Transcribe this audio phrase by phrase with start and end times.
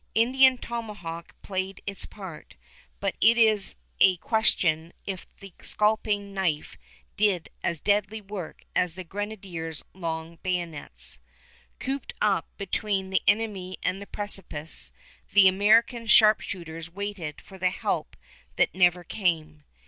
[0.15, 2.55] Indian tomahawk played its part,
[2.99, 6.75] but it is a question if the scalping knife
[7.17, 11.19] did as deadly work as the grenadier's long bayonets.
[11.79, 14.91] Cooped up between the enemy and the precipice,
[15.33, 18.17] the American sharpshooters waited for the help
[18.55, 19.65] that never came.